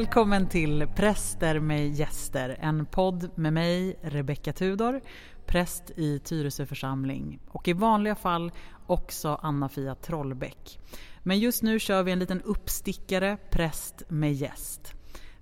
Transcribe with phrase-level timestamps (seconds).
[0.00, 5.00] Välkommen till Präster med gäster, en podd med mig, Rebecka Tudor,
[5.46, 8.52] präst i Tyresö församling och i vanliga fall
[8.86, 10.80] också Anna-Fia Trollbäck.
[11.22, 14.94] Men just nu kör vi en liten uppstickare, präst med gäst.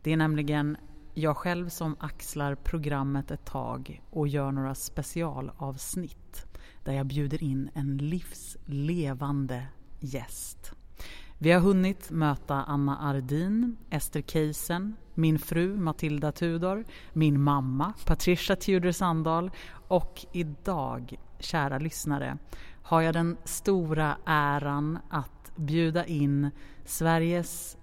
[0.03, 0.77] Det är nämligen
[1.15, 6.47] jag själv som axlar programmet ett tag och gör några specialavsnitt
[6.85, 9.67] där jag bjuder in en livslevande
[10.01, 10.75] gäst.
[11.41, 18.57] Vi har hunnit möta Anna Ardin, Ester Keisen, min fru Matilda Tudor, min mamma Patricia
[18.57, 19.51] Tudor Sandahl
[19.89, 22.39] och idag, kära lyssnare,
[22.83, 26.51] har jag den stora äran att bjuda in
[26.85, 27.77] Sveriges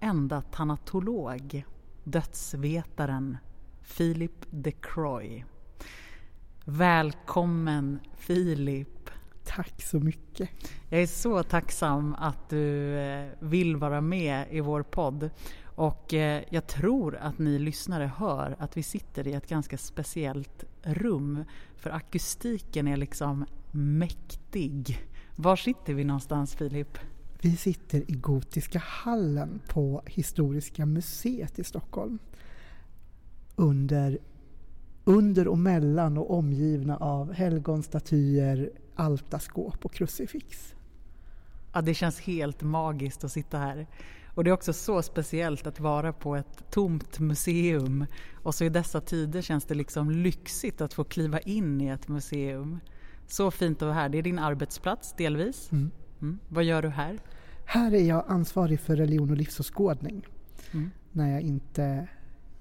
[0.00, 1.64] enda tanatolog,
[2.04, 3.38] dödsvetaren
[3.96, 5.44] Philip de Croy.
[6.64, 9.03] Välkommen Philip!
[9.44, 10.48] Tack så mycket.
[10.88, 15.30] Jag är så tacksam att du eh, vill vara med i vår podd.
[15.64, 20.64] Och eh, jag tror att ni lyssnare hör att vi sitter i ett ganska speciellt
[20.82, 21.44] rum.
[21.76, 24.98] För akustiken är liksom mäktig.
[25.36, 26.98] Var sitter vi någonstans Filip?
[27.40, 32.18] Vi sitter i Gotiska hallen på Historiska museet i Stockholm.
[33.56, 34.18] Under,
[35.04, 40.74] under och mellan och omgivna av helgonstatyer, altarskåp och krucifix.
[41.72, 43.86] Ja, det känns helt magiskt att sitta här.
[44.34, 48.06] Och det är också så speciellt att vara på ett tomt museum.
[48.42, 52.08] Och så i dessa tider känns det liksom lyxigt att få kliva in i ett
[52.08, 52.80] museum.
[53.26, 54.08] Så fint att vara här.
[54.08, 55.72] Det är din arbetsplats delvis.
[55.72, 55.90] Mm.
[56.22, 56.38] Mm.
[56.48, 57.18] Vad gör du här?
[57.64, 60.26] Här är jag ansvarig för religion och livsåskådning.
[60.72, 60.90] Mm.
[61.12, 62.08] När jag inte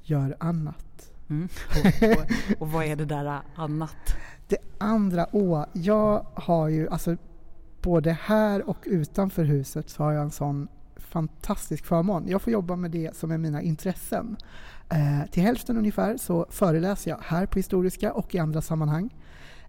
[0.03, 1.11] gör annat.
[1.29, 1.49] Mm.
[1.69, 4.15] Och, och, och, vad är det där annat?
[4.47, 7.17] Det andra, åh, jag har ju, alltså
[7.81, 12.27] både här och utanför huset så har jag en sån fantastisk förmån.
[12.27, 14.37] Jag får jobba med det som är mina intressen.
[14.89, 19.15] Eh, till hälften ungefär så föreläser jag här på Historiska och i andra sammanhang.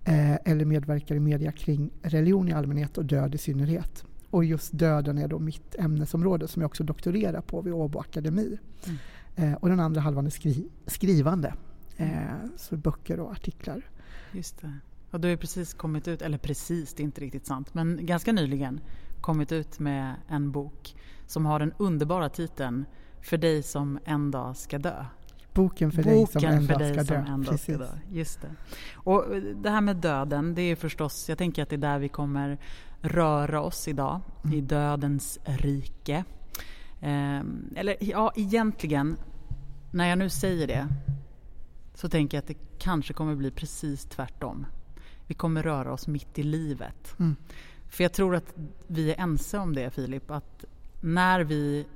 [0.05, 4.05] Eh, eller medverkar i media kring religion i allmänhet och död i synnerhet.
[4.31, 8.59] Och just döden är då mitt ämnesområde som jag också doktorerar på vid Åbo Akademi.
[8.87, 8.99] Mm.
[9.37, 11.55] Eh, och den andra halvan är skri skrivande.
[11.97, 12.09] Eh,
[12.57, 13.83] så böcker och artiklar.
[14.35, 14.79] Just det.
[15.11, 18.33] Och du har precis kommit ut, eller precis, det är inte riktigt sant, men ganska
[18.33, 18.81] nyligen
[19.21, 20.97] kommit ut med en bok
[21.27, 22.85] som har den underbara titeln
[23.21, 25.05] För dig som en dag ska dö.
[25.53, 27.51] Boken för Boken dig som en dag ska som dö.
[27.51, 27.89] Dag ska dö.
[28.11, 28.51] Just det.
[28.95, 29.25] Och
[29.57, 32.59] det här med döden, det är förstås, jag tänker att det är där vi kommer
[33.01, 34.59] röra oss idag, mm.
[34.59, 36.25] i dödens rike.
[37.01, 37.41] Eh,
[37.77, 39.17] eller ja, egentligen,
[39.91, 40.89] när jag nu säger det,
[41.95, 44.67] så tänker jag att det kanske kommer bli precis tvärtom.
[45.27, 47.19] Vi kommer röra oss mitt i livet.
[47.19, 47.37] Mm.
[47.89, 48.55] För jag tror att
[48.87, 50.65] vi är ense om det, Filip, att
[51.01, 51.87] när vi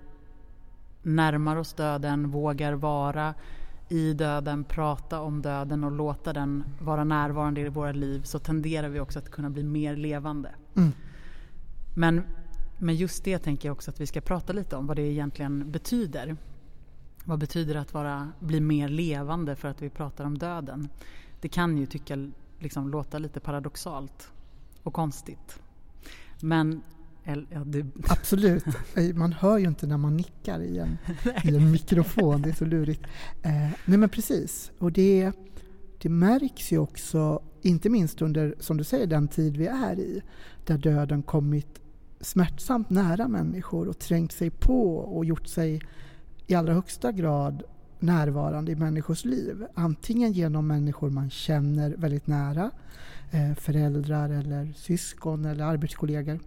[1.02, 3.34] närmar oss döden, vågar vara
[3.88, 8.88] i döden, prata om döden och låta den vara närvarande i våra liv så tenderar
[8.88, 10.50] vi också att kunna bli mer levande.
[10.76, 10.92] Mm.
[11.94, 12.22] Men,
[12.78, 15.70] men just det tänker jag också att vi ska prata lite om, vad det egentligen
[15.70, 16.36] betyder.
[17.28, 20.88] Vad betyder det att vara, bli mer levande för att vi pratar om döden?
[21.40, 24.30] Det kan ju tycka, liksom, låta lite paradoxalt
[24.82, 25.60] och konstigt.
[26.40, 26.82] Men
[27.24, 27.86] Ja, det...
[28.08, 28.64] Absolut.
[29.14, 30.98] Man hör ju inte när man nickar i en,
[31.44, 32.42] i en mikrofon.
[32.42, 33.02] Det är så lurigt.
[33.42, 34.70] Eh, nej men precis.
[34.78, 35.32] Och det,
[35.98, 40.22] det märks ju också, inte minst under, som du säger, den tid vi är i,
[40.66, 41.80] där döden kommit
[42.20, 45.80] smärtsamt nära människor och trängt sig på och gjort sig
[46.48, 47.62] i allra högsta grad
[47.98, 49.66] närvarande i människors liv.
[49.74, 52.70] Antingen genom människor man känner väldigt nära,
[53.30, 56.40] eh, föräldrar eller syskon eller arbetskollegor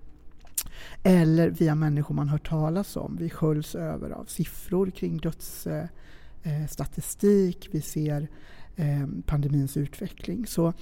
[1.03, 3.17] eller via människor man hört talas om.
[3.19, 7.70] Vi sköljs över av siffror kring dödsstatistik.
[7.72, 8.28] Vi ser
[8.75, 10.47] eh, pandemins utveckling.
[10.47, 10.73] Så,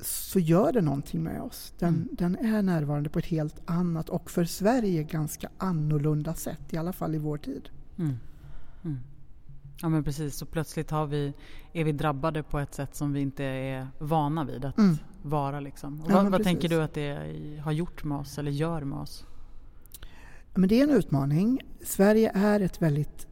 [0.00, 1.74] så gör det någonting med oss.
[1.78, 2.08] Den, mm.
[2.12, 6.72] den är närvarande på ett helt annat och för Sverige ganska annorlunda sätt.
[6.72, 7.68] I alla fall i vår tid.
[7.98, 8.16] Mm.
[8.84, 8.98] Mm.
[9.80, 11.34] Ja men precis, så plötsligt har vi,
[11.72, 14.96] är vi drabbade på ett sätt som vi inte är vana vid att mm.
[15.22, 15.60] vara.
[15.60, 16.04] Liksom.
[16.08, 19.26] Ja, vad, vad tänker du att det har gjort med oss eller gör med oss?
[20.54, 21.60] Men det är en utmaning.
[21.84, 23.26] Sverige är ett väldigt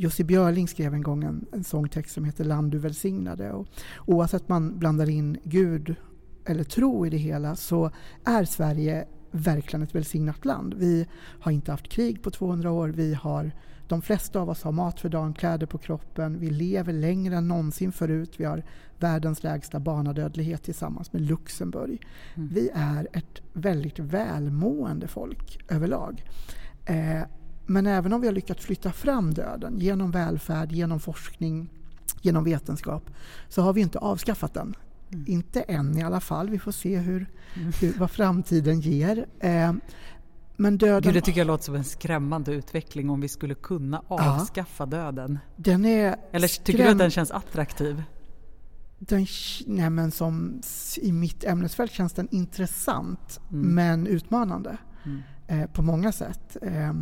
[0.00, 3.52] Jussi Björling skrev en gång en, en sångtext som heter Land du välsignade.
[3.52, 3.66] Och
[4.06, 5.96] oavsett man blandar in Gud
[6.44, 7.90] eller tro i det hela så
[8.24, 10.74] är Sverige verkligen ett välsignat land.
[10.74, 11.06] Vi
[11.40, 12.88] har inte haft krig på 200 år.
[12.88, 13.52] Vi har,
[13.88, 16.40] de flesta av oss har mat för dagen, kläder på kroppen.
[16.40, 18.34] Vi lever längre än någonsin förut.
[18.36, 18.64] Vi har
[18.98, 22.06] världens lägsta barnadödlighet tillsammans med Luxemburg.
[22.34, 22.48] Mm.
[22.52, 26.24] Vi är ett väldigt välmående folk överlag.
[26.84, 27.22] Eh,
[27.66, 31.68] men även om vi har lyckats flytta fram döden genom välfärd, genom forskning,
[32.22, 33.10] genom vetenskap
[33.48, 34.74] så har vi inte avskaffat den.
[35.12, 35.24] Mm.
[35.28, 36.50] Inte än i alla fall.
[36.50, 37.72] Vi får se hur, mm.
[37.80, 39.26] hur vad framtiden ger.
[39.40, 39.72] Eh,
[40.60, 41.02] men döden...
[41.02, 44.86] Gud, det tycker jag låter som en skrämmande utveckling om vi skulle kunna avskaffa ja,
[44.86, 45.38] döden.
[45.56, 46.86] Den är Eller tycker skräm...
[46.86, 48.02] du att den känns attraktiv?
[48.98, 49.26] Den,
[49.66, 50.60] nej men som,
[50.96, 53.74] I mitt ämnesfält känns den intressant mm.
[53.74, 55.22] men utmanande mm.
[55.46, 56.56] eh, på många sätt.
[56.62, 56.92] Eh,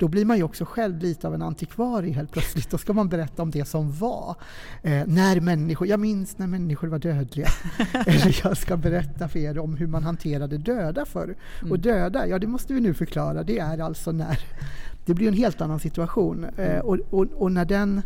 [0.00, 2.70] då blir man ju också själv lite av en antikvarie helt plötsligt.
[2.70, 4.36] Då ska man berätta om det som var.
[4.82, 7.48] Eh, när människor, jag minns när människor var dödliga.
[8.06, 11.36] Eller jag ska berätta för er om hur man hanterade döda förr.
[11.60, 11.72] Mm.
[11.72, 14.38] Och döda, ja det måste vi nu förklara, det är alltså när
[15.06, 16.44] det blir en helt annan situation.
[16.44, 16.86] Eh, mm.
[16.86, 18.02] och, och, och, när den,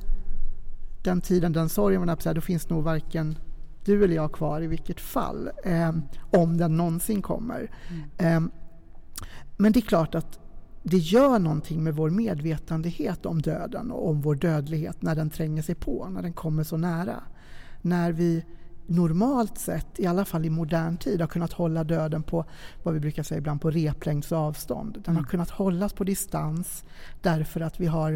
[1.05, 3.38] den tiden, den sorgen, då finns nog varken
[3.85, 5.50] du eller jag kvar i vilket fall.
[5.64, 5.93] Eh,
[6.31, 7.70] om den någonsin kommer.
[8.19, 8.44] Mm.
[8.44, 8.50] Eh,
[9.56, 10.38] men det är klart att
[10.86, 15.62] det gör någonting med vår medvetenhet om döden och om vår dödlighet när den tränger
[15.62, 17.22] sig på, när den kommer så nära.
[17.82, 18.44] När vi
[18.86, 22.44] normalt sett, i alla fall i modern tid, har kunnat hålla döden på
[22.82, 24.92] vad vi brukar säga ibland på replängds avstånd.
[24.92, 25.16] Den mm.
[25.16, 26.84] har kunnat hållas på distans
[27.22, 28.12] därför att vi har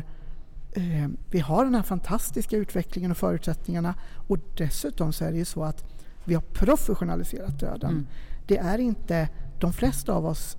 [0.72, 3.94] eh, vi har den här fantastiska utvecklingen och förutsättningarna
[4.28, 5.84] och dessutom så är det ju så att
[6.24, 7.90] vi har professionaliserat döden.
[7.90, 8.06] Mm.
[8.46, 9.28] Det är inte,
[9.60, 10.56] de flesta av oss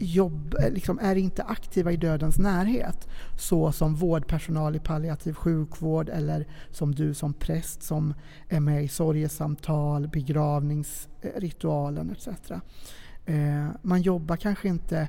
[0.00, 3.08] jobb, eh, liksom är inte aktiva i dödens närhet
[3.38, 8.14] så som vårdpersonal i palliativ sjukvård eller som du som präst som
[8.48, 12.28] är med i sorgesamtal, begravningsritualen etc.
[13.26, 15.08] Eh, man jobbar kanske inte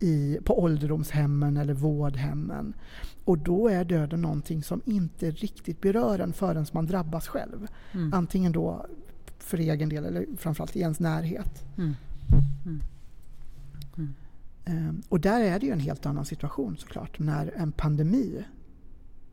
[0.00, 2.74] i, på ålderdomshemmen eller vårdhemmen.
[3.24, 7.66] Och då är döden någonting som inte riktigt berör en förrän man drabbas själv.
[7.92, 8.14] Mm.
[8.14, 8.86] Antingen då
[9.38, 11.64] för egen del eller framförallt i ens närhet.
[11.78, 11.94] Mm.
[12.66, 12.82] Mm.
[14.64, 15.02] Mm.
[15.08, 18.44] Och där är det ju en helt annan situation såklart när en pandemi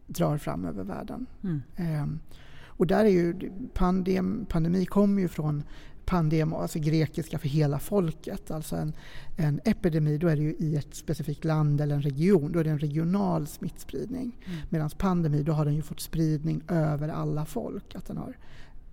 [0.08, 1.26] drar fram över världen.
[1.44, 1.62] Mm.
[1.76, 2.20] Ehm,
[2.64, 5.64] och där är ju pandem, pandemi kommer ju från
[6.06, 8.52] pandemo, alltså grekiska för hela folket.
[8.52, 8.94] Alltså en,
[9.38, 12.52] en epidemi, då är det ju i ett specifikt land eller en region.
[12.52, 14.38] Då är det en regional smittspridning.
[14.46, 14.60] Mm.
[14.70, 17.96] Medan pandemi, då har den ju fått spridning över alla folk.
[17.96, 18.38] Att den har.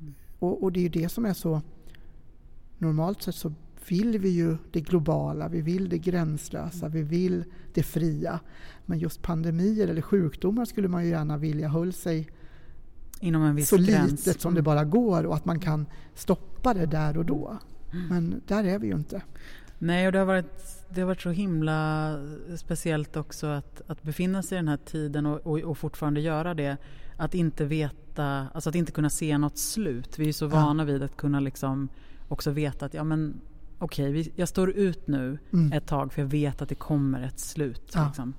[0.01, 0.15] Mm.
[0.39, 1.63] Och, och det är ju det som är så...
[2.79, 3.53] Normalt sett så
[3.89, 7.45] vill vi ju det globala, vi vill det gränslösa, vi vill
[7.75, 8.41] det fria.
[8.87, 12.29] Men just pandemier eller sjukdomar skulle man ju gärna vilja höll sig
[13.21, 14.11] Inom en viss så gräns.
[14.11, 14.65] litet som det mm.
[14.65, 17.59] bara går och att man kan stoppa det där och då.
[17.93, 18.07] Mm.
[18.09, 19.23] Men där är vi ju inte.
[19.79, 22.13] Nej, och det har varit, det har varit så himla
[22.57, 26.55] speciellt också att, att befinna sig i den här tiden och, och, och fortfarande göra
[26.55, 26.77] det.
[27.17, 30.19] Att inte veta, alltså att inte kunna se något slut.
[30.19, 30.87] Vi är så vana ja.
[30.87, 31.89] vid att kunna liksom
[32.29, 33.41] också veta att ja, men
[33.79, 35.73] okej, okay, jag står ut nu mm.
[35.73, 37.91] ett tag för jag vet att det kommer ett slut.
[37.95, 38.07] Ja.
[38.07, 38.35] Liksom.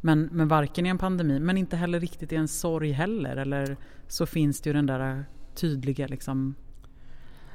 [0.00, 3.36] Men, men varken i en pandemi, men inte heller riktigt i en sorg heller.
[3.36, 3.76] Eller
[4.08, 5.24] så finns det ju den där
[5.54, 6.54] tydliga, liksom,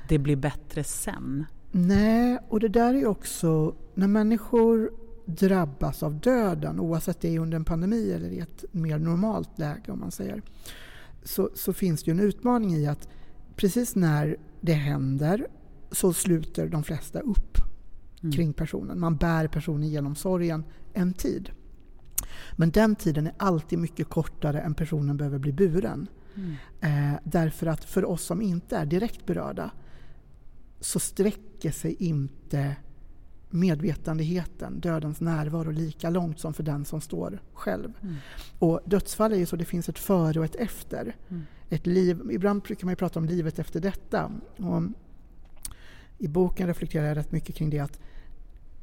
[0.10, 1.46] det blir bättre sen.
[1.72, 4.92] Nej, och det där är också, när människor
[5.26, 9.92] drabbas av döden, oavsett det är under en pandemi eller i ett mer normalt läge
[9.92, 10.42] om man säger,
[11.24, 13.08] så, så finns det ju en utmaning i att
[13.56, 15.48] precis när det händer
[15.94, 17.58] så sluter de flesta upp
[18.22, 18.32] mm.
[18.32, 19.00] kring personen.
[19.00, 21.52] Man bär personen genom sorgen en tid.
[22.52, 26.08] Men den tiden är alltid mycket kortare än personen behöver bli buren.
[26.36, 26.56] Mm.
[26.82, 29.72] Eh, därför att för oss som inte är direkt berörda
[30.80, 32.76] så sträcker sig inte
[33.50, 37.94] medvetandegheten, dödens närvaro lika långt som för den som står själv.
[38.02, 38.16] Mm.
[38.60, 41.16] Och dödsfall är ju så, det finns ett före och ett efter.
[41.30, 41.44] Mm.
[41.70, 44.32] Ett liv, ibland brukar man prata om livet efter detta.
[44.58, 44.84] Och
[46.24, 48.00] i boken reflekterar jag rätt mycket kring det att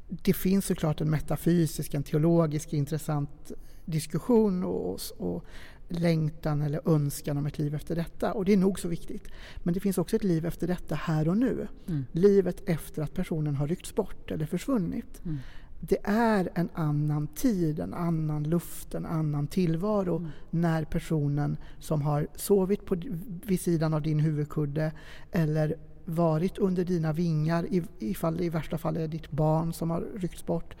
[0.07, 3.51] det finns såklart en metafysisk, en teologisk intressant
[3.85, 5.45] diskussion och, och
[5.87, 8.33] längtan eller önskan om ett liv efter detta.
[8.33, 9.27] Och det är nog så viktigt.
[9.63, 11.67] Men det finns också ett liv efter detta här och nu.
[11.87, 12.05] Mm.
[12.11, 15.21] Livet efter att personen har ryckts bort eller försvunnit.
[15.25, 15.37] Mm.
[15.79, 20.29] Det är en annan tid, en annan luft, en annan tillvaro mm.
[20.49, 23.01] när personen som har sovit på,
[23.45, 24.91] vid sidan av din huvudkudde
[25.31, 27.67] eller varit under dina vingar
[27.99, 30.75] ifall det i värsta fall är ditt barn som har ryckts bort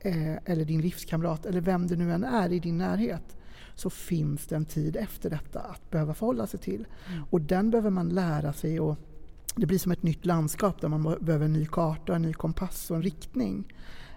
[0.00, 3.36] eh, eller din livskamrat eller vem det nu än är i din närhet
[3.74, 6.86] så finns det en tid efter detta att behöva förhålla sig till.
[7.08, 7.24] Mm.
[7.30, 8.96] Och den behöver man lära sig och
[9.56, 12.90] det blir som ett nytt landskap där man behöver en ny karta, en ny kompass
[12.90, 13.72] och en riktning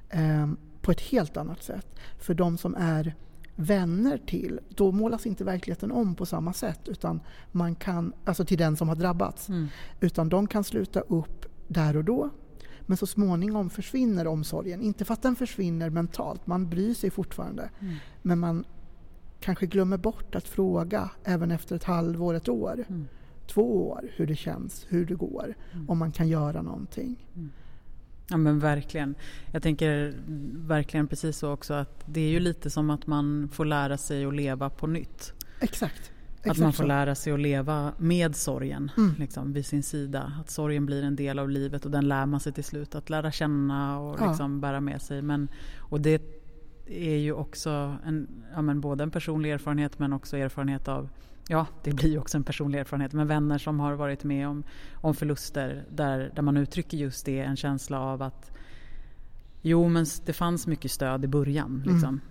[0.09, 0.47] eh,
[0.81, 1.87] på ett helt annat sätt.
[2.19, 3.15] För de som är
[3.55, 6.87] vänner till, då målas inte verkligheten om på samma sätt.
[6.87, 7.19] Utan
[7.51, 9.49] man kan, alltså till den som har drabbats.
[9.49, 9.67] Mm.
[9.99, 12.29] Utan de kan sluta upp där och då.
[12.81, 14.81] Men så småningom försvinner omsorgen.
[14.81, 17.69] Inte för att den försvinner mentalt, man bryr sig fortfarande.
[17.79, 17.95] Mm.
[18.21, 18.65] Men man
[19.39, 23.07] kanske glömmer bort att fråga även efter ett halvår, ett år, Mm.
[23.47, 25.89] två år hur det känns, hur det går, Mm.
[25.89, 27.25] om man kan göra någonting.
[28.29, 29.15] Ja men verkligen.
[29.51, 30.13] Jag tänker
[30.67, 34.25] verkligen precis så också att det är ju lite som att man får lära sig
[34.25, 35.33] att leva på nytt.
[35.59, 36.11] Exakt.
[36.47, 39.15] Att man får lära sig att leva med sorgen Mm.
[39.19, 40.33] liksom, vid sin sida.
[40.39, 43.09] Att sorgen blir en del av livet och den lär man sig till slut att
[43.09, 44.27] lära känna och Ja.
[44.29, 45.21] liksom bära med sig.
[45.21, 46.21] Men, och det
[46.87, 51.09] är ju också en, ja, men både en personlig erfarenhet men också erfarenhet av
[51.49, 54.63] Ja, det blir ju också en personlig erfarenhet med vänner som har varit med om,
[54.93, 58.51] om förluster där, där man uttrycker just det, en känsla av att
[59.67, 61.81] Jo, men det fanns mycket stöd i början.
[61.83, 61.95] Mm.
[61.95, 62.21] Liksom.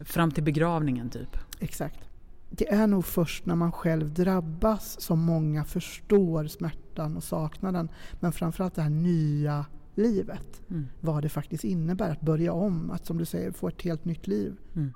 [0.00, 1.36] Fram till begravningen typ.
[1.58, 2.08] Exakt.
[2.50, 7.88] Det är nog först när man själv drabbas som många förstår smärtan och saknaden.
[8.20, 10.62] Men framförallt det här nya livet.
[10.70, 10.88] Mm.
[11.00, 12.90] Vad det faktiskt innebär att börja om.
[12.90, 14.56] Att som du säger få ett helt nytt liv.
[14.74, 14.92] Mm.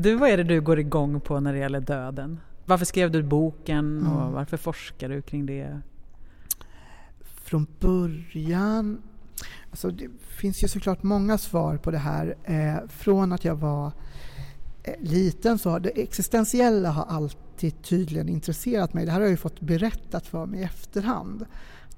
[0.00, 2.40] Du, vad är det du går igång på när det gäller döden?
[2.64, 4.32] Varför skrev du boken och Mm.
[4.32, 5.80] varför forskar du kring det?
[7.20, 9.02] Från början...
[9.70, 12.36] Alltså det finns ju såklart många svar på det här.
[12.44, 13.92] Eh, från att jag var
[14.82, 19.04] eh, liten så har det existentiella har alltid tydligen intresserat mig.
[19.04, 21.46] Det här har jag ju fått berättat för mig i efterhand.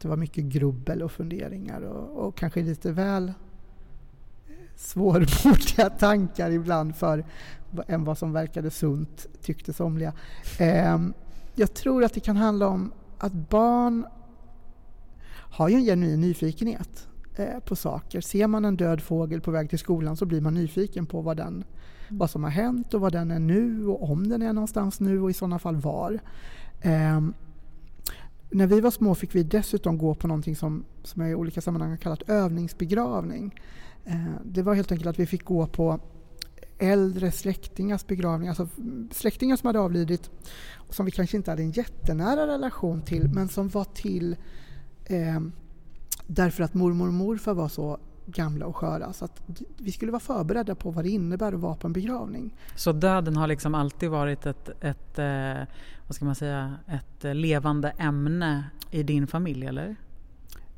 [0.02, 3.32] Det var mycket grubbel och funderingar och, och kanske lite väl
[4.76, 7.24] svårbordliga tankar ibland för
[7.86, 10.12] än vad som verkade sunt, tyckte somliga.
[10.58, 10.98] Eh,
[11.54, 14.06] jag tror att det kan handla om att barn
[15.30, 18.20] har ju en genuin nyfikenhet eh, på saker.
[18.20, 21.36] Ser man en död fågel på väg till skolan så blir man nyfiken på vad,
[21.36, 21.64] den,
[22.08, 25.20] vad som har hänt och vad den är nu och om den är någonstans nu
[25.20, 26.20] och i sådana fall var.
[26.80, 27.20] Eh,
[28.50, 31.60] när vi var små fick vi dessutom gå på någonting som, som jag i olika
[31.60, 33.54] sammanhang har kallat övningsbegravning.
[34.04, 36.00] Eh, det var helt enkelt att vi fick gå på
[36.78, 38.68] äldre släktingars begravning, alltså
[39.10, 40.30] släktingar som hade avlidit
[40.74, 44.36] och som vi kanske inte hade en jättenära relation till men som var till
[45.04, 45.40] eh,
[46.26, 49.42] därför att mormor och morfar var så gamla och sköra så att
[49.76, 52.56] vi skulle vara förberedda på vad det innebär att vara på en begravning.
[52.76, 55.68] Så döden har liksom alltid varit ett, ett, eh,
[56.06, 59.96] vad ska man säga, ett levande ämne i din familj, eller?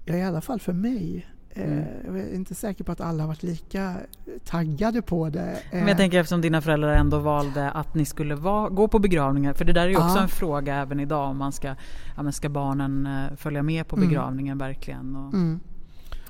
[0.04, 1.26] Ja, i alla fall för mig.
[1.54, 1.78] Mm.
[1.78, 3.97] Eh, jag är inte säker på att alla har varit lika
[4.44, 5.59] taggade på det.
[5.73, 8.99] Men Eh, jag tänker eftersom dina föräldrar ändå valde att ni skulle vara, gå på
[8.99, 9.52] begravningar.
[9.52, 10.23] För det där är ju också Ja.
[10.23, 11.75] en fråga även idag om man ska,
[12.16, 14.09] ja, ska barnen eh, följa med på Mm.
[14.09, 15.16] begravningen verkligen?
[15.16, 15.61] Och, mm.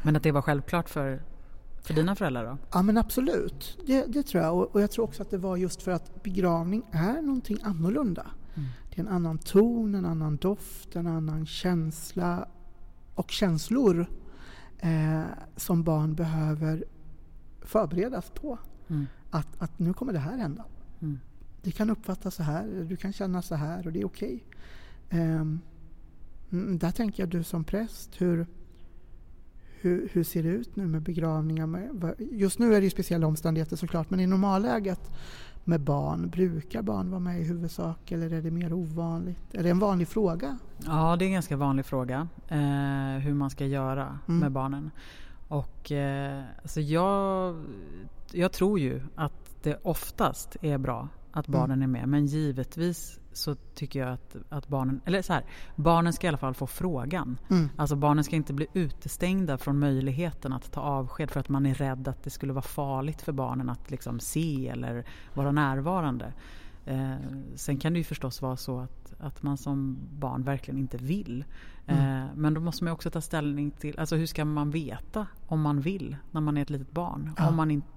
[0.02, 1.22] Men att det var självklart för,
[1.82, 2.58] för dina föräldrar då?
[2.72, 4.56] Ja men absolut, det, det tror jag.
[4.56, 8.26] Och, och jag tror också att det var just för att begravning är någonting annorlunda.
[8.54, 8.68] Mm.
[8.90, 12.46] Det är en annan ton, en annan doft, en annan känsla
[13.14, 14.06] och känslor
[14.82, 15.24] eh,
[15.56, 16.84] som barn behöver
[17.60, 18.58] förberedas på.
[18.88, 19.06] Mm.
[19.30, 20.64] Att, att nu kommer det här hända.
[21.00, 21.18] Mm.
[21.62, 24.44] Det kan uppfattas så här, du kan känna så här och det är okej.
[25.10, 25.60] Ehm,
[26.52, 28.46] mm, där tänker jag du som präst, hur,
[29.80, 32.14] hur, hur ser det ut nu med begravningar?
[32.18, 35.10] Just nu är det ju speciella omständigheter såklart, men i normalläget
[35.64, 39.54] med barn, brukar barn vara med i huvudsak eller är det mer ovanligt?
[39.54, 40.58] Är det en vanlig fråga?
[40.86, 42.28] Ja, det är en ganska vanlig fråga.
[42.48, 44.40] Eh, hur man ska göra Mm.
[44.40, 44.90] med barnen.
[45.48, 47.54] Och eh, alltså jag,
[48.32, 51.60] jag tror ju att det oftast är bra att Mm.
[51.60, 52.08] barnen är med.
[52.08, 55.44] Men givetvis så tycker jag att, att barnen, eller så här,
[55.76, 57.38] barnen ska i alla fall få frågan.
[57.50, 57.68] Mm.
[57.76, 61.74] Alltså barnen ska inte bli utestängda från möjligheten att ta avsked för att man är
[61.74, 65.04] rädd att det skulle vara farligt för barnen att liksom se eller
[65.34, 66.32] vara närvarande.
[66.84, 67.14] Eh,
[67.54, 71.44] sen kan det ju förstås vara så att, att man som barn verkligen inte vill.
[71.86, 72.22] Mm.
[72.22, 75.60] Eh, men då måste man också ta ställning till, alltså hur ska man veta om
[75.60, 77.30] man vill när man är ett litet barn?
[77.38, 77.48] Ja.
[77.48, 77.88] Om man inte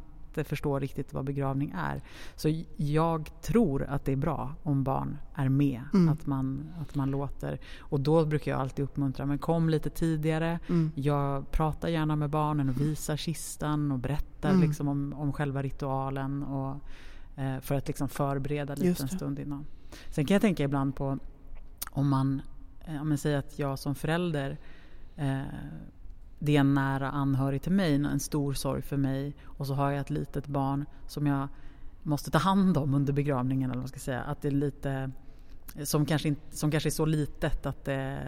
[0.44, 2.01] förstår riktigt vad begravning är.
[2.36, 5.82] Så jag tror att det är bra om barn är med.
[5.94, 6.10] Mm.
[6.10, 7.60] Att, man, att man låter.
[7.80, 10.60] Och då brukar jag alltid uppmuntra, men kom lite tidigare.
[10.70, 10.92] Mm.
[10.96, 14.62] Jag pratar gärna med barnen och visar kistan och berättar Mm.
[14.62, 16.44] liksom om, om själva ritualen.
[16.44, 16.75] Och,
[17.36, 19.65] eh, för att liksom förbereda lite en stund innan.
[20.10, 21.20] Sen kan jag tänka ibland på
[21.92, 22.42] om man,
[22.86, 24.58] eh, om man säger att jag som förälder
[25.15, 25.42] eh,
[26.45, 29.91] det är en nära anhörig till mig, en stor sorg för mig och så har
[29.91, 31.47] jag ett litet barn som jag
[32.03, 34.21] måste ta hand om under begravningen eller vad man ska säga.
[34.21, 35.11] Att det är lite
[35.83, 38.19] som kanske, inte, som kanske är så litet att det,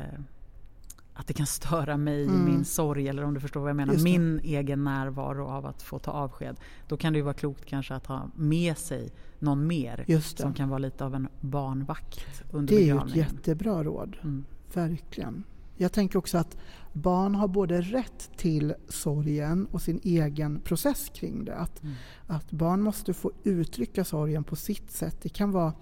[1.14, 4.04] att det kan störa mig i min sorg eller om du förstår vad jag menar.
[4.04, 6.60] Min egen närvaro av att få ta avsked.
[6.88, 10.70] Då kan det ju vara klokt kanske att ha med sig någon mer som kan
[10.70, 13.34] vara lite av en barnvakt under Det är ju ett begravningen.
[13.34, 14.18] jättebra råd.
[14.24, 14.46] Mm.
[14.74, 15.44] Verkligen.
[15.78, 16.58] Jag tänker också att
[16.94, 21.56] barn har både rätt till sorgen och sin egen process kring det.
[21.56, 21.96] Att, Mm.
[22.28, 25.18] att barn måste få uttrycka sorgen på sitt sätt.
[25.22, 25.74] Det kan vara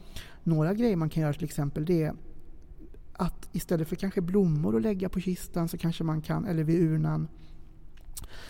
[0.43, 1.85] några grejer man kan göra till exempel.
[1.85, 2.13] Det är
[3.13, 6.81] att istället för kanske blommor att lägga på kistan så kanske man kan, eller vid
[6.81, 7.27] urnan,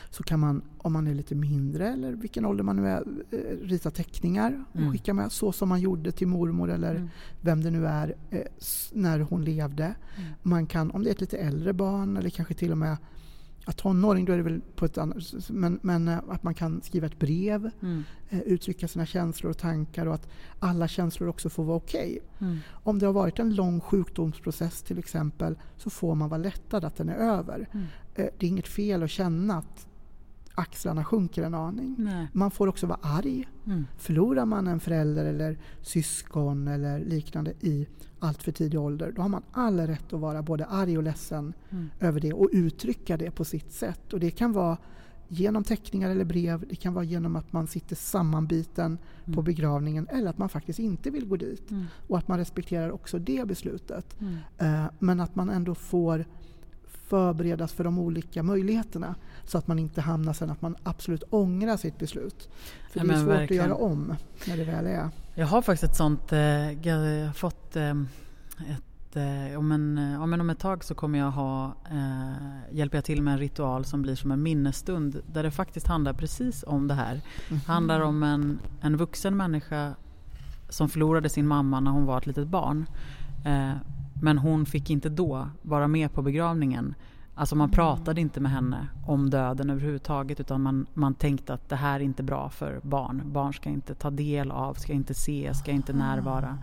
[0.10, 3.38] så kan man, om man är lite mindre eller vilken ålder man nu är, eh,
[3.68, 4.92] rita teckningar och Mm.
[4.92, 5.32] skicka med.
[5.32, 7.10] Så som man gjorde till mormor eller Mm.
[7.42, 8.42] vem det nu är eh,
[8.94, 9.84] när hon levde.
[9.84, 10.30] Mm.
[10.42, 12.98] Man kan, om det är ett lite äldre barn eller kanske till och med
[13.66, 15.18] ja, tonåring, då är det väl på ett annat
[15.50, 18.04] men, men eh, att man kan skriva ett brev, Mm.
[18.30, 20.28] eh, uttrycka sina känslor och tankar och att
[20.60, 22.20] alla känslor också får vara okej.
[22.40, 22.58] Mm.
[22.72, 26.96] Om det har varit en lång sjukdomsprocess till exempel så får man vara lättad att
[26.96, 27.68] den är över.
[27.72, 27.86] Mm.
[28.16, 29.88] Eh, Det är inget fel att känna att
[30.56, 31.96] axlarna sjunker en aning.
[31.98, 32.28] Nej.
[32.34, 33.48] Man får också vara arg.
[33.66, 33.86] Mm.
[33.98, 37.88] Förlorar man en förälder eller syskon eller liknande i
[38.20, 41.54] allt för tidig ålder då har man all rätt att vara både arg och ledsen
[41.70, 41.90] Mm.
[42.00, 44.14] över det och uttrycka det på sitt sätt.
[44.14, 44.78] Och det kan vara
[45.28, 49.44] genom teckningar eller brev, det kan vara genom att man sitter sammanbiten på Mm.
[49.44, 51.72] begravningen eller att man faktiskt inte vill gå dit.
[51.72, 51.86] Mm.
[52.08, 54.16] Och att man respekterar också det beslutet.
[54.22, 54.36] Mm.
[54.58, 56.26] Eh, Men att man ändå får
[57.08, 61.78] förberedas för de olika möjligheterna så att man inte hamnar sen att man absolut ångrar
[61.78, 62.50] sitt beslut.
[62.92, 63.64] För Ja, det är svårt verkligen.
[63.64, 64.16] att göra om
[64.48, 65.10] när det väl är.
[65.36, 67.90] Jag har faktiskt ett sånt, eh, jag har fått eh,
[68.70, 71.74] ett, eh, om, en, om, en, om ett tag så kommer jag ha,
[72.72, 76.14] hjälper jag till med en ritual som blir som en minnesstund där det faktiskt handlar
[76.14, 77.22] precis om det här.
[77.50, 79.96] Det handlar om en, en vuxen människa
[80.70, 82.86] som förlorade sin mamma när hon var ett litet barn.
[84.26, 86.96] Men hon fick inte då vara med på begravningen.
[87.36, 91.76] Alltså man pratade inte med henne om döden överhuvudtaget utan man, man tänkte att det
[91.76, 93.22] här är inte bra för barn.
[93.26, 96.58] Barn ska inte ta del av, ska inte se, ska inte närvara.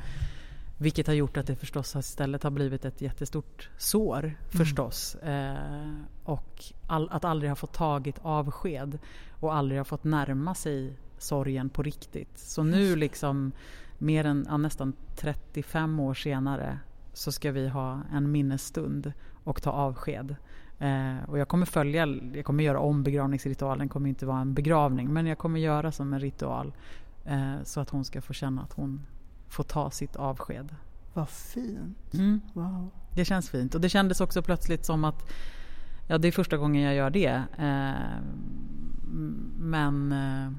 [0.79, 5.15] Vilket har gjort att det förstås istället har blivit ett jättestort sår förstås.
[5.15, 5.95] Eh,
[6.25, 8.99] och all, att aldrig ha fått tagit avsked
[9.41, 12.39] och aldrig ha fått närma sig sorgen på riktigt.
[12.39, 13.53] Så nu liksom
[13.99, 16.79] mer än ja, nästan 35 år senare
[17.13, 19.13] så ska vi ha en minnesstund
[19.45, 20.37] och ta avsked.
[20.79, 25.13] Eh, och jag kommer följa, jag kommer göra om begravningsritualen, kommer inte vara en begravning
[25.13, 26.73] men jag kommer göra som en ritual
[27.25, 29.07] eh, så att hon ska få känna att hon
[29.49, 30.75] får ta sitt avsked.
[31.15, 32.15] Vad fint.
[32.15, 32.41] Mm.
[32.53, 32.91] Wow.
[33.15, 35.33] Det känns fint och det kändes också plötsligt som att
[36.09, 37.43] ja, det är första gången jag gör det.
[37.59, 38.23] Eh,
[39.59, 40.53] men eh,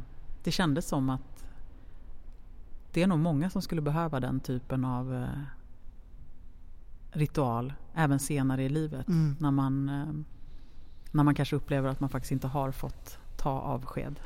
[0.44, 1.46] det kändes som att
[2.94, 5.28] det är nog många som skulle behöva den typen av eh,
[7.14, 9.08] ritual även senare i livet.
[9.08, 9.36] Mm.
[9.40, 10.14] När, man, eh,
[11.12, 14.20] när man kanske upplever att man faktiskt inte har fått ta avsked.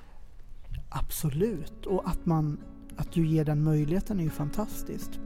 [0.89, 1.85] Absolut.
[1.85, 2.59] Och att, man,
[2.97, 5.19] att du ger den möjligheten är ju fantastiskt.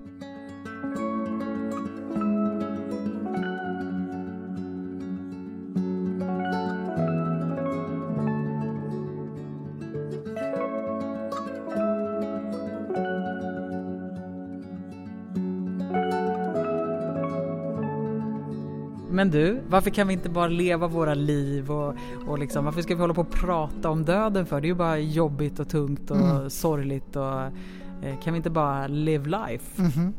[19.21, 21.95] Men du, varför kan vi inte bara leva våra liv och,
[22.27, 24.61] och liksom, varför ska vi hålla på och prata om döden för?
[24.61, 26.49] Det är ju bara jobbigt och tungt och Mm.
[26.49, 27.41] sorgligt och
[28.03, 29.81] eh, kan vi inte bara live life?
[29.81, 30.13] Mhm.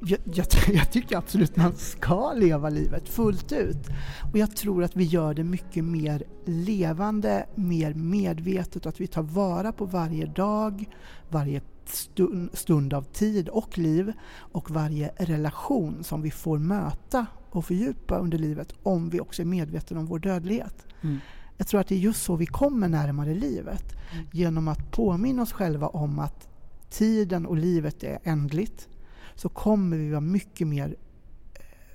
[0.00, 3.88] Jag, jag, jag tycker absolut man ska leva livet fullt ut.
[4.32, 9.06] Och jag tror att vi gör det mycket mer levande, mer medvetet och att vi
[9.06, 10.84] tar vara på varje dag,
[11.28, 14.12] varje stund, stund av tid och liv
[14.52, 19.46] och varje relation som vi får möta och fördjupa under livet om vi också är
[19.46, 20.86] medvetna om vår dödlighet.
[21.02, 21.18] Mm.
[21.56, 23.84] Jag tror att det är just så vi kommer närmare livet.
[24.12, 24.26] Mm.
[24.32, 26.48] Genom att påminna oss själva om att
[26.90, 28.88] tiden och livet är ändligt
[29.34, 30.96] så kommer vi vara mycket mer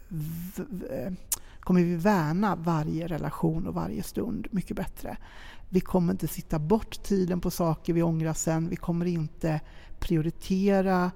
[0.09, 1.13] eh, eh,
[1.63, 5.17] kommer vi värna varje relation och varje stund mycket bättre.
[5.69, 8.69] Vi kommer inte sitta bort tiden på saker vi ångrar sen.
[8.69, 9.61] Vi kommer inte
[9.99, 11.11] prioritera.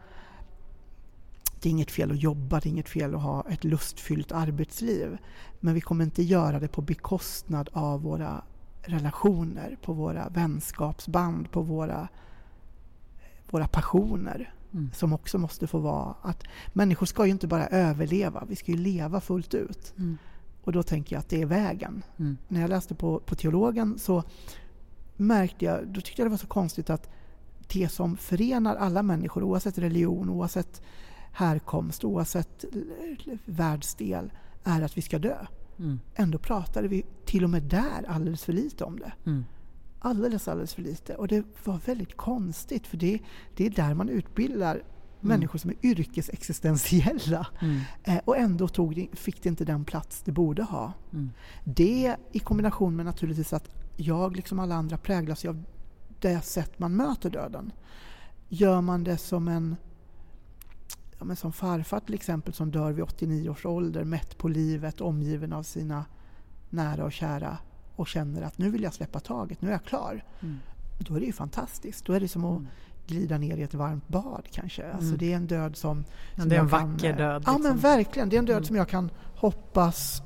[1.61, 5.17] Det är inget fel att jobba, det är inget fel att ha ett lustfyllt arbetsliv.
[5.59, 8.43] Men vi kommer inte göra det på bekostnad av våra
[8.81, 12.07] relationer, på våra vänskapsband, på våra,
[13.49, 14.53] våra passioner.
[14.73, 14.89] Mm.
[14.93, 18.77] Som också måste få vara att människor ska ju inte bara överleva, vi ska ju
[18.77, 19.93] leva fullt ut.
[19.97, 20.17] Mm.
[20.67, 22.03] Och då tänker jag att det är vägen.
[22.17, 22.37] Mm.
[22.47, 24.23] När jag läste på, på teologen så
[25.15, 27.09] märkte jag, då tyckte jag det var så konstigt att
[27.73, 30.81] det som förenar alla människor oavsett religion, oavsett
[31.31, 32.65] härkomst, oavsett
[33.45, 34.31] världsdel
[34.63, 35.45] är att vi ska dö.
[35.79, 35.99] Mm.
[36.15, 39.11] Ändå pratade vi till och med där alldeles för lite om det.
[39.25, 39.45] Mm.
[39.99, 41.15] Alldeles, alldeles för lite.
[41.15, 43.19] Och det var väldigt konstigt för det,
[43.55, 44.83] det är där man utbildar
[45.21, 47.47] människor som är yrkesexistentiella.
[47.59, 47.79] Mm.
[48.03, 50.93] Eh, och ändå tog fick det inte den plats det borde ha.
[51.13, 51.31] Mm.
[51.63, 55.63] Det i kombination med naturligtvis att jag liksom alla andra präglas av
[56.19, 57.71] det sätt man möter döden.
[58.49, 59.75] Gör man det som en
[61.19, 65.01] ja, men som farfar till exempel som dör vid 89 års ålder, mätt på livet,
[65.01, 66.05] omgiven av sina
[66.69, 67.57] nära och kära
[67.95, 70.23] och känner att nu vill jag släppa taget, nu är jag klar.
[70.41, 70.59] Mm.
[70.99, 72.05] Då är det ju fantastiskt.
[72.05, 72.67] Då är det som att Mm.
[73.07, 74.91] Glida ner i ett varmt bad kanske.
[74.91, 75.17] Alltså Mm.
[75.17, 76.03] det är en död som...
[76.35, 77.77] Som det är en kan, vacker eh, död, Ja men liksom.
[77.77, 78.29] verkligen.
[78.29, 78.65] Det är en död Mm.
[78.65, 80.21] som jag kan hoppas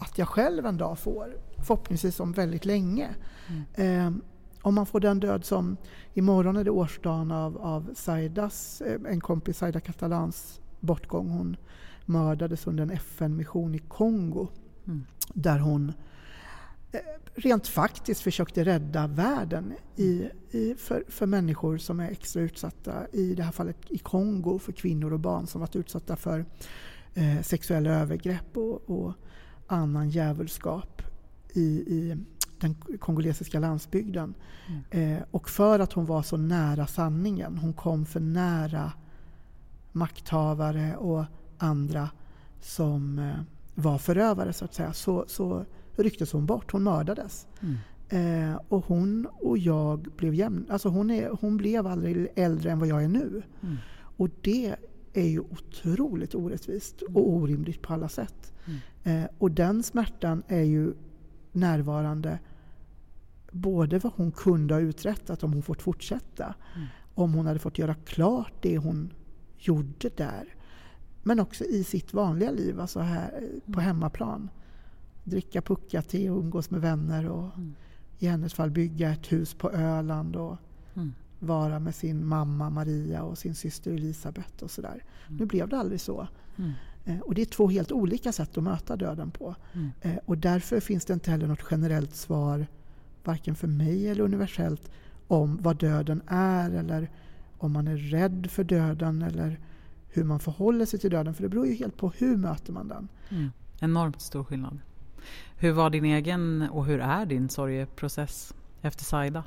[0.00, 1.36] att jag själv en dag får.
[1.58, 3.08] Förhoppningsvis om väldigt länge.
[3.74, 4.06] Mm.
[4.06, 4.20] Eh,
[4.62, 5.76] om man får den död som...
[6.14, 11.28] Imorgon är det årsdagen av, av Saidas, eh, en kompis, Saida Catalans bortgång.
[11.30, 11.56] Hon
[12.04, 14.48] mördades under en FN-mission i Kongo
[14.86, 15.06] Mm.
[15.34, 15.92] där hon
[17.34, 23.06] rent faktiskt försökte rädda världen i, i, för, för människor som är extra utsatta.
[23.12, 26.44] I det här fallet i Kongo för kvinnor och barn som varit utsatta för
[27.14, 29.12] eh, sexuella övergrepp och, och
[29.66, 31.02] annan djävulskap
[31.52, 32.16] i, i
[32.60, 34.34] den kongolesiska landsbygden.
[34.90, 38.92] Eh, och för att hon var så nära sanningen, hon kom för nära
[39.92, 41.24] makthavare och
[41.58, 42.10] andra
[42.60, 43.40] som eh,
[43.74, 45.64] var förövare så att säga, så, så
[45.96, 46.72] rycktes hon bort.
[46.72, 47.46] Hon mördades.
[47.60, 47.76] Mm.
[48.08, 50.66] Eh, och hon och jag blev jämn.
[50.70, 53.42] Alltså hon, är, hon blev aldrig äldre än vad jag är nu.
[53.62, 53.76] Mm.
[54.16, 54.76] Och det
[55.12, 58.52] är ju otroligt orättvist och orimligt på alla sätt.
[58.66, 59.22] Mm.
[59.22, 60.94] Eh, och den smärtan är ju
[61.52, 62.38] närvarande
[63.52, 66.54] både vad hon kunde ha uträttat om hon fått fortsätta.
[66.76, 66.86] Mm.
[67.14, 69.12] Om hon hade fått göra klart det hon
[69.58, 70.54] gjorde där.
[71.22, 74.50] Men också i sitt vanliga liv, alltså här eh, på hemmaplan.
[75.24, 77.74] Dricka pucka-te och umgås med vänner och Mm.
[78.18, 80.56] i hennes fall bygga ett hus på Öland och
[80.94, 81.12] Mm.
[81.38, 85.04] vara med sin mamma Maria och sin syster Elisabeth och sådär.
[85.28, 86.28] Nu blev det aldrig så.
[86.56, 86.72] Mm.
[87.04, 89.54] Eh, Och det är två helt olika sätt att möta döden på.
[89.72, 89.90] Mm.
[90.00, 92.66] Eh, Och därför finns det inte heller något generellt svar,
[93.24, 94.90] varken för mig eller universellt,
[95.28, 97.10] om vad döden är eller
[97.58, 99.60] om man är rädd för döden eller
[100.08, 101.34] hur man förhåller sig till döden.
[101.34, 103.08] För det beror ju helt på hur möter man den.
[103.30, 103.50] Mm.
[103.80, 104.78] Enormt stor skillnad.
[105.56, 109.44] Hur var din egen och hur är din sorgeprocess efter Saida?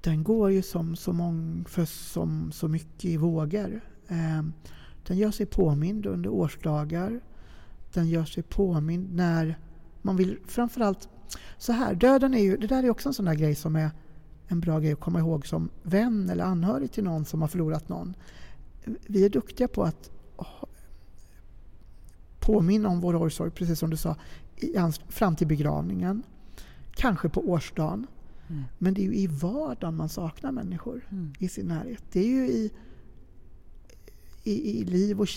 [0.00, 3.80] Den går ju som så, mång, för som så mycket i vågor.
[4.08, 4.42] Eh,
[5.06, 7.20] Den gör sig påmind under årsdagar.
[7.92, 9.58] Den gör sig påmind när
[10.02, 11.08] man vill framförallt...
[11.58, 12.56] Så här, döden är ju...
[12.56, 13.90] Det där är också en sån där grej som är
[14.46, 17.88] en bra grej att komma ihåg som vän eller anhörig till någon som har förlorat
[17.88, 18.14] någon.
[18.84, 20.10] Vi är duktiga på att
[22.42, 24.16] påminna om vår omsorg, precis som du sa,
[25.08, 26.22] fram till begravningen.
[26.94, 28.06] Kanske på årsdagen.
[28.48, 28.62] Mm.
[28.78, 31.32] Men det är ju i vardagen man saknar människor Mm.
[31.38, 32.04] i sin närhet.
[32.12, 32.70] Det är ju i,
[34.44, 35.28] i, i liv och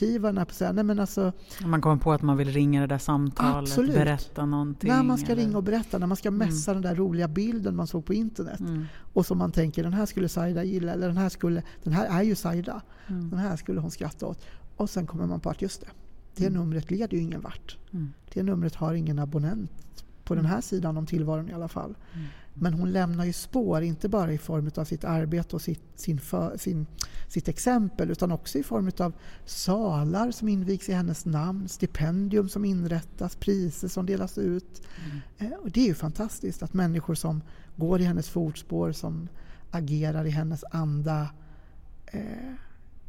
[0.66, 1.32] här, nej men alltså,
[1.66, 3.96] Man kommer på att man vill ringa det där samtalet, Absolut.
[3.96, 4.90] berätta någonting.
[4.90, 7.76] när man ska eller- ringa och berätta, när man ska messa den där roliga bilden
[7.76, 8.60] man såg på internet.
[8.60, 8.86] Mm.
[9.14, 12.20] Och som man tänker, den här skulle Saida gilla, eller den här, skulle, den här
[12.20, 12.82] är ju Saida.
[13.08, 13.30] Mm.
[13.30, 14.46] Den här skulle hon skratta åt.
[14.76, 15.88] Och sen kommer man på att just det,
[16.36, 16.60] det Mm.
[16.60, 17.78] numret leder ju ingen vart.
[17.94, 18.14] Mm.
[18.34, 19.72] Det numret har ingen abonnent
[20.24, 21.96] på den här sidan om tillvaron i alla fall.
[22.14, 22.28] Mm.
[22.54, 26.20] Men hon lämnar ju spår, inte bara i form av sitt arbete och sitt, sin
[26.20, 26.86] för, sin,
[27.28, 29.14] sitt exempel utan också i form av
[29.46, 34.82] salar som invigs i hennes namn, stipendium som inrättas, priser som delas ut.
[35.06, 35.20] Mm.
[35.54, 37.42] Eh, Och det är ju fantastiskt att människor som
[37.76, 39.28] går i hennes fotspår, som
[39.72, 41.30] agerar i hennes anda
[42.06, 42.54] eh,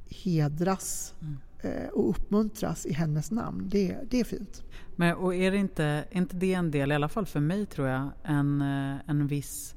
[0.09, 1.37] hedras Mm.
[1.67, 3.69] Eh, och uppmuntras i hennes namn.
[3.69, 4.63] Det, det är fint.
[4.97, 7.67] Men, och är det inte, är inte det en del, i alla fall för mig
[7.67, 9.75] tror jag, en, eh, en viss...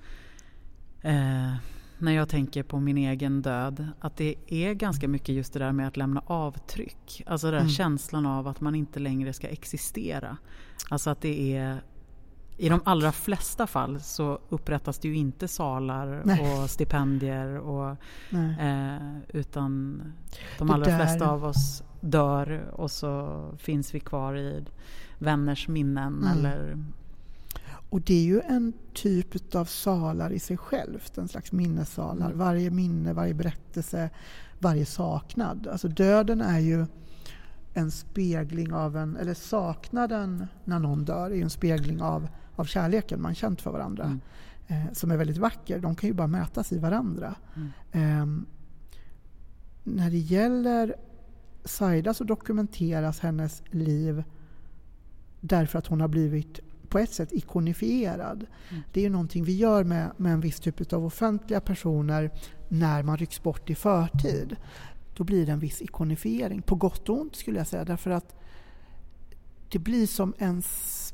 [1.02, 1.54] Eh,
[2.02, 5.72] när jag tänker på min egen död, att det är ganska mycket just det där
[5.72, 7.24] med att lämna avtryck.
[7.26, 7.70] Alltså den där Mm.
[7.70, 10.38] känslan av att man inte längre ska existera.
[10.90, 11.82] Alltså att det är...
[12.60, 16.64] I de allra flesta fall så upprättas det ju inte salar Nej.
[16.64, 17.96] och stipendier och.
[18.60, 20.02] Eh, utan
[20.58, 24.66] de allra flesta av oss dör och så finns vi kvar i
[25.18, 26.38] vänners minnen Mm.
[26.38, 26.84] eller...
[27.92, 32.26] Och det är ju en typ av salar i sig självt, en slags minnessalar.
[32.26, 32.38] Mm.
[32.38, 34.10] Varje minne, varje berättelse,
[34.60, 35.68] varje saknad.
[35.68, 36.86] Alltså döden är ju
[37.74, 42.28] en spegling av en, eller saknaden när någon dör är ju en spegling av,
[42.60, 44.04] av kärleken man känt för varandra.
[44.04, 44.20] Mm.
[44.68, 45.80] Eh, som är väldigt vacker.
[45.80, 47.36] De kan ju bara mätas i varandra.
[47.56, 47.70] Mm.
[47.92, 48.46] Ehm,
[49.84, 50.96] när det gäller
[51.64, 54.24] Saida så dokumenteras hennes liv
[55.40, 58.46] därför att hon har blivit på ett sätt ikonifierad.
[58.70, 58.84] Mm.
[58.94, 62.32] Det är ju någonting vi gör med, med en viss typ av offentliga personer
[62.70, 64.56] när man rycks bort i förtid.
[65.16, 67.86] Då blir det en viss ikonifiering, på gott och ont skulle jag säga.
[67.86, 68.36] Därför att
[69.70, 71.14] det blir som ens...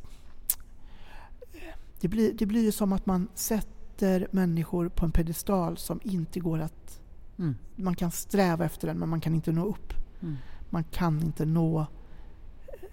[1.99, 6.59] Det blir, det blir som att man sätter människor på en pedestal som inte går
[6.59, 6.99] att...
[7.37, 7.55] Mm.
[7.75, 9.93] Man kan sträva efter den men man kan inte nå upp.
[10.21, 10.35] Mm.
[10.69, 11.87] Man kan inte nå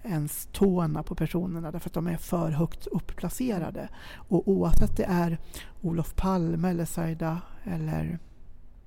[0.03, 3.89] ens tårna på personerna därför att de är för högt uppplacerade.
[4.15, 5.37] Och oavsett det är
[5.81, 8.19] Olof Palme eller Saida eller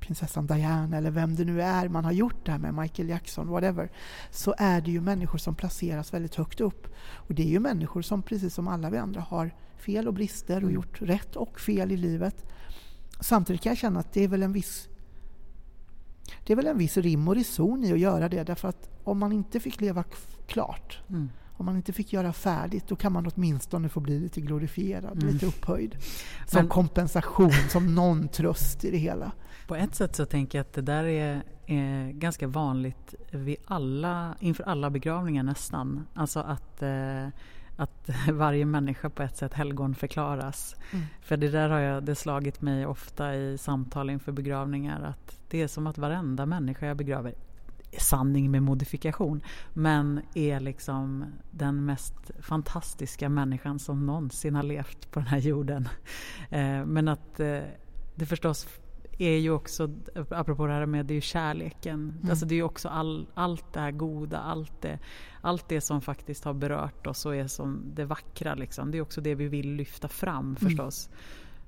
[0.01, 3.49] prinsessan Diana eller vem det nu är man har gjort det här med, Michael Jackson,
[3.49, 3.91] whatever,
[4.31, 6.87] så är det ju människor som placeras väldigt högt upp.
[6.99, 10.57] Och det är ju människor som precis som alla vi andra har fel och brister
[10.57, 10.75] och mm.
[10.75, 12.45] gjort rätt och fel i livet.
[13.21, 14.89] Samtidigt kan jag känna att det är väl en viss
[16.47, 19.19] det är väl en viss rim och reson i att göra det därför att om
[19.19, 20.05] man inte fick leva
[20.47, 21.31] klart, mm.
[21.57, 25.35] Om man inte fick göra färdigt, då kan man åtminstone få bli lite glorifierad, mm.
[25.35, 25.97] lite upphöjd.
[26.47, 29.33] Som Men, kompensation, som någon tröst i det hela.
[29.67, 34.35] På ett sätt så tänker jag att det där är, är ganska vanligt vid alla,
[34.41, 36.07] inför alla begravningar nästan.
[36.15, 37.29] Alltså att eh,
[37.77, 40.77] att varje människa på ett sätt helgon förklaras.
[40.93, 41.05] Mm.
[41.21, 45.63] För det där har jag, det slagit mig ofta i samtal inför begravningar att det
[45.63, 47.35] är som att varenda människa jag begraver
[48.01, 55.21] sanning med modifikation men är liksom den mest fantastiska människan som någonsin har levt på
[55.21, 55.89] den här jorden.
[56.51, 57.61] Eh, men att eh,
[58.15, 58.67] det förstås
[59.19, 59.91] är ju också,
[60.31, 62.31] apropå det här med det är kärleken, mm.
[62.31, 64.99] alltså det är ju också all, allt det här goda, allt det,
[65.41, 68.91] allt det som faktiskt har berört oss och är som det vackra liksom.
[68.91, 70.57] Det är också det vi vill lyfta fram mm.
[70.57, 71.09] förstås.
[71.09, 71.19] Mm.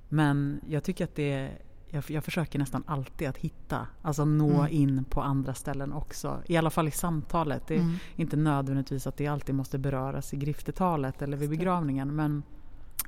[0.08, 1.50] Men jag tycker att det
[1.90, 4.72] jag, jag, försöker nästan alltid att hitta, alltså nå mm.
[4.72, 6.42] in på andra ställen också.
[6.46, 7.66] I alla fall i samtalet.
[7.66, 7.96] Det är mm.
[8.16, 12.16] inte nödvändigtvis att det alltid måste beröras i griftetalet eller vid begravningen.
[12.16, 12.42] Men,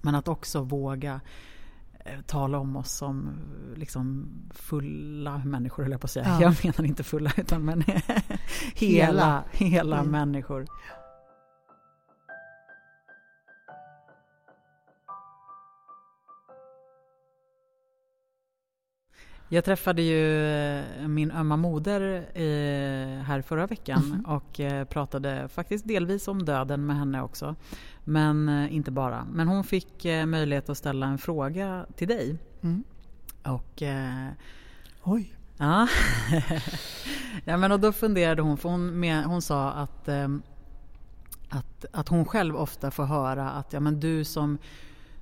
[0.02, 1.20] men att också våga
[2.04, 3.30] Eh, tala om oss som
[3.76, 6.26] liksom fulla människor, höll jag på att säga.
[6.26, 6.42] Ja.
[6.42, 8.04] Jag menar inte fulla, utan men hela,
[8.74, 10.10] hela, hela mm.
[10.10, 10.66] människor.
[19.52, 22.26] Jag träffade ju eh, min ömma moder
[23.22, 24.24] här förra veckan mm.
[24.24, 27.56] och eh, pratade faktiskt delvis om döden med henne också.
[28.04, 29.26] Men eh, inte bara.
[29.32, 32.38] Men hon fick möjlighet att ställa en fråga till dig.
[32.62, 32.84] Mm.
[33.42, 33.82] Och...
[35.02, 35.36] Oj!
[35.62, 35.88] Ja.
[37.44, 40.08] ja men och då funderade hon, för hon, med, hon sa att,
[41.48, 44.58] att, att hon själv ofta får höra att ja, men du som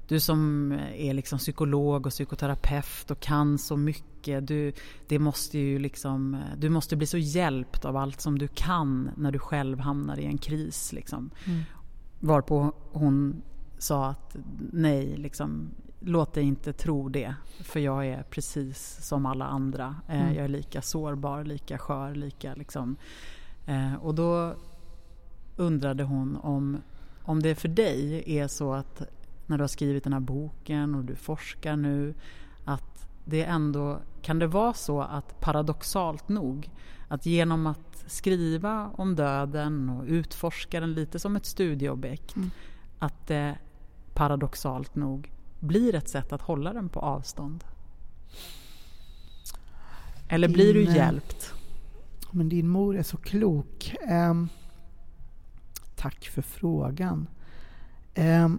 [0.09, 4.47] du som är liksom psykolog och psykoterapeut och kan så mycket.
[4.47, 4.73] Du,
[5.09, 9.33] det måste ju liksom, du måste bli så hjälpt av allt som du kan när
[9.33, 10.93] du själv hamnar i en kris.
[10.93, 11.31] Liksom.
[11.47, 11.63] Mm.
[12.21, 13.43] Varpå hon
[13.79, 14.37] sa att
[14.73, 17.35] nej, liksom, låt dig inte tro det.
[17.61, 19.97] För jag är precis som alla andra.
[20.09, 20.35] Eh, mm.
[20.35, 22.97] Jag är lika sårbar, lika skör, lika liksom.
[23.67, 24.55] Eh, och då
[25.57, 26.79] undrade hon om,
[27.23, 29.03] om det för dig är så att
[29.49, 32.15] när du har skrivit den här boken och du forskar nu
[32.65, 36.71] att det ändå kan det vara så att paradoxalt nog
[37.09, 42.51] att genom att skriva om döden och utforska den lite som ett studieobjekt mm.
[42.99, 43.59] att det
[44.15, 47.65] paradoxalt nog blir ett sätt att hålla den på avstånd?
[50.29, 51.55] Eller blir din, du hjälpt?
[52.31, 53.97] Men din mor är så klok.
[54.11, 54.49] Um,
[55.97, 57.29] tack för frågan.
[58.17, 58.59] Um,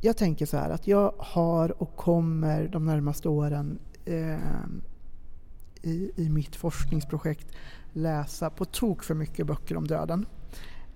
[0.00, 4.38] jag tänker så här att jag har och kommer de närmaste åren eh,
[5.82, 7.46] i, i mitt forskningsprojekt
[7.92, 10.26] läsa på tok för mycket böcker om döden.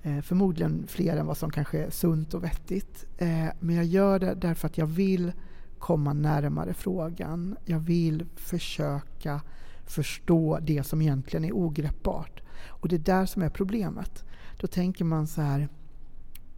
[0.03, 3.07] Eh, förmodligen fler än vad som kanske är sunt och vettigt.
[3.19, 5.33] Eh, men jag gör det därför att jag vill
[5.79, 7.57] komma närmare frågan.
[7.65, 9.41] Jag vill försöka
[9.87, 12.43] förstå det som egentligen är ogreppbart.
[12.69, 14.25] Och det är där som är problemet.
[14.61, 15.69] Då tänker man så här,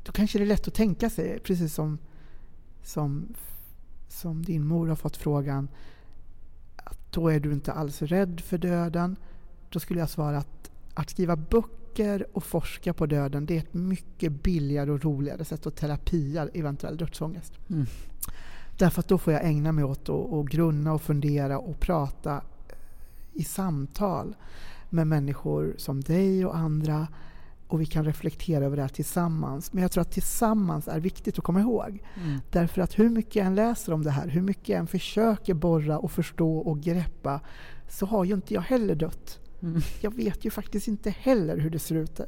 [0.02, 1.98] då kanske det är lätt att tänka sig, precis som
[2.86, 3.34] som,
[4.08, 5.68] som din mor har fått frågan
[6.76, 9.16] att då är du inte alls rädd för döden.
[9.70, 13.74] Då skulle jag svara att att skriva böcker och forska på döden det är ett
[13.74, 17.52] mycket billigare och roligare sätt att terapia eventuell dödsångest.
[17.70, 17.86] Mm.
[18.78, 22.42] Därför att då får jag ägna mig åt att grunna och fundera och prata
[23.32, 24.34] i samtal
[24.90, 27.08] med människor som dig och andra
[27.68, 29.72] och vi kan reflektera över det här tillsammans.
[29.72, 32.02] Men jag tror att tillsammans är viktigt att komma ihåg.
[32.22, 32.40] Mm.
[32.50, 35.54] Därför att hur mycket jag än läser om det här, hur mycket jag än försöker
[35.54, 37.40] borra och förstå och greppa,
[37.88, 39.40] så har ju inte jag heller dött.
[39.62, 39.80] Mm.
[40.00, 42.26] Jag vet ju faktiskt inte heller hur det ser ut eh,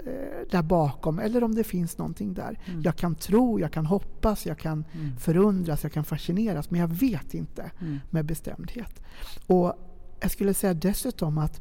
[0.50, 2.60] där bakom eller om det finns någonting där.
[2.66, 2.82] Mm.
[2.82, 5.16] Jag kan tro, jag kan hoppas, jag kan mm.
[5.16, 7.98] förundras, jag kan fascineras men jag vet inte mm.
[8.10, 9.02] med bestämdhet.
[9.46, 9.72] Och
[10.20, 11.60] jag skulle säga dessutom att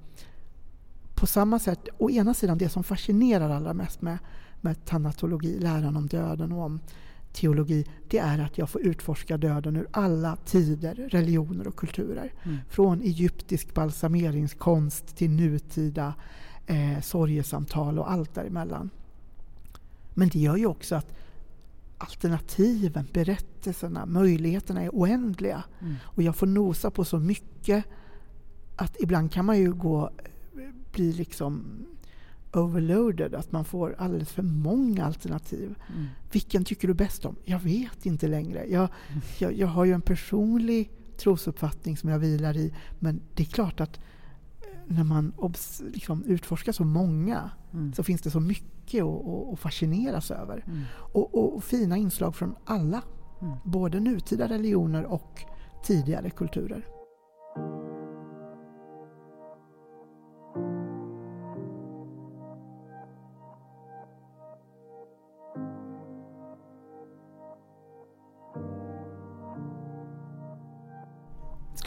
[1.18, 4.18] på samma sätt, å ena sidan det som fascinerar allra mest med,
[4.62, 6.80] med tanatologi, läran om döden och om
[7.34, 12.34] teologi, det är att jag får utforska döden ur alla tider, religioner och kulturer.
[12.44, 12.58] Mm.
[12.70, 16.14] Från egyptisk balsameringskonst till nutida
[16.68, 18.90] eh, sorgesamtal och allt däremellan.
[20.14, 21.14] Men det gör ju också att
[21.98, 25.64] alternativen, berättelserna, möjligheterna är oändliga.
[25.80, 25.96] Mm.
[26.04, 27.86] Och jag får nosa på så mycket
[28.76, 30.12] att ibland kan man ju gå,
[30.98, 31.86] bli liksom
[32.54, 35.76] overloaded, att man får alldeles för många alternativ.
[35.94, 36.06] Mm.
[36.32, 37.36] Vilken tycker du bäst om?
[37.46, 38.66] Jag vet inte längre.
[38.70, 38.90] Jag,
[39.40, 43.80] jag, jag, har ju en personlig trosuppfattning som jag vilar i, men det är klart
[43.80, 47.94] att eh, när man obs, liksom, utforskar så många mm.
[47.94, 50.64] så finns det så mycket att, att fascineras över.
[50.68, 50.84] Mm.
[50.92, 53.02] Och, och, och, fina inslag från alla,
[53.42, 53.54] mm.
[53.64, 55.42] både nutida religioner och
[55.84, 56.86] tidigare kulturer.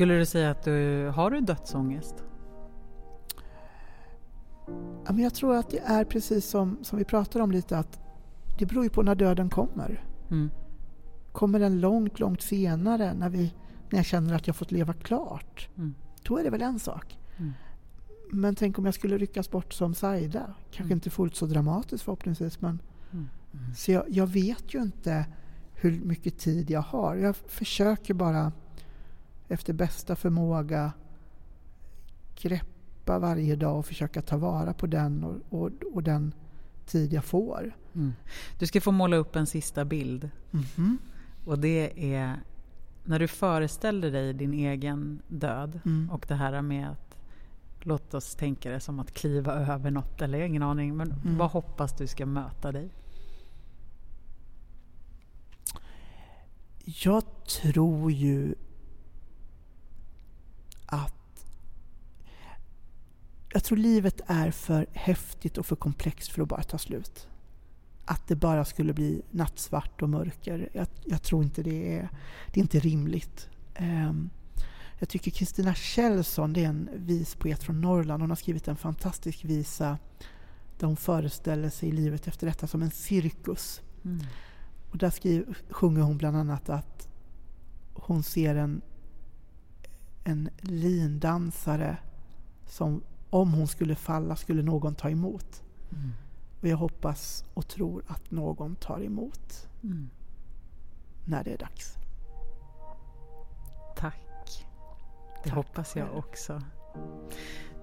[0.01, 2.15] Skulle du säga att du har du dödsångest?
[5.07, 8.01] Ja, men jag tror att det är precis som, som vi pratar om lite att
[8.59, 10.05] det beror ju på när döden kommer.
[10.31, 10.51] Mm.
[11.33, 13.55] Kommer den långt, långt senare när, vi,
[13.91, 15.95] när jag känner att jag fått leva klart, mm.
[16.23, 17.19] då är det väl en sak.
[17.37, 17.53] Mm.
[18.31, 20.55] Men tänk om jag skulle ryckas bort som Saida.
[20.63, 20.93] Kanske mm.
[20.93, 22.61] inte fullt så dramatiskt förhoppningsvis.
[22.61, 22.83] Men,
[23.13, 23.29] mm.
[23.53, 23.75] Mm.
[23.75, 25.27] Så jag, jag, vet ju inte
[25.75, 27.17] hur mycket tid jag har.
[27.17, 28.53] Jag försöker bara
[29.51, 30.93] efter bästa förmåga
[32.35, 36.35] greppa varje dag och försöka ta vara på den och, och, och den
[36.87, 37.77] tid jag får.
[37.95, 38.13] Mm.
[38.59, 40.31] Du ska få måla upp en sista bild.
[40.53, 40.97] Mm -hmm.
[41.45, 42.41] Och det är
[43.05, 46.11] när du föreställer dig din egen död mm.
[46.11, 47.17] och det här med att
[47.81, 51.13] låt oss tänka det som att kliva över något eller jag har ingen aning men
[51.13, 51.39] mm.
[51.39, 52.91] vad hoppas du ska möta dig?
[56.85, 58.55] Jag tror ju
[60.87, 61.47] att
[63.53, 67.29] jag tror livet är för häftigt och för komplext för att bara ta slut.
[68.05, 70.69] Att det bara skulle bli nattsvart och mörker.
[70.73, 72.09] Jag, jag tror inte det är,
[72.53, 73.49] det är inte rimligt.
[73.81, 74.31] Um,
[74.99, 79.45] jag tycker Kristina Kjellson, det är en vispoet från Norrland, hon har skrivit en fantastisk
[79.45, 79.99] visa
[80.79, 83.83] där hon föreställer sig livet efter detta som en cirkus.
[84.05, 84.21] Mm.
[84.91, 87.09] Och där skriver, sjunger hon bland annat att
[87.95, 88.83] hon ser en
[90.25, 91.97] en lindansare
[92.67, 95.63] som om hon skulle falla skulle någon ta emot.
[95.93, 96.13] Mm.
[96.61, 100.11] Och jag hoppas och tror att någon tar emot mm.
[101.25, 101.95] när det är dags.
[103.97, 104.67] Tack.
[105.43, 106.63] Det tack hoppas jag också.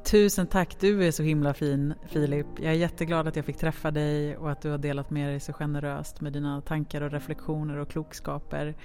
[0.04, 2.48] Tusen tack, du är så himla fin Filip.
[2.56, 5.40] Jag är jätteglad att jag fick träffa dig och att du har delat med dig
[5.40, 8.76] så generöst med dina tankar och reflektioner och klokskaper.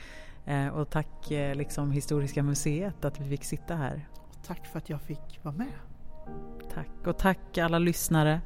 [0.44, 4.09] Eh, och tack eh, liksom Historiska museet att vi fick sitta här.
[4.12, 5.91] Och tack för att jag fick vara med.
[6.74, 8.40] Tack och tack alla lyssnare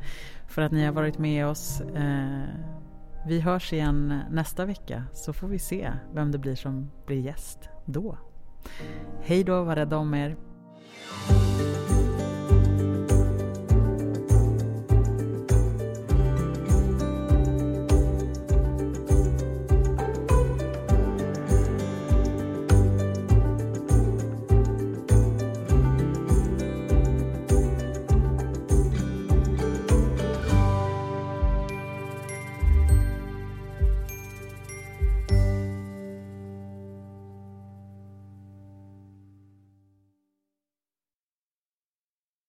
[0.49, 1.81] för att ni har varit med oss.
[1.81, 2.43] Eh,
[3.27, 7.69] vi hörs igen nästa vecka så får vi se vem det blir som blir gäst
[7.85, 8.19] då.
[9.23, 10.37] Hej då, var rädda om er.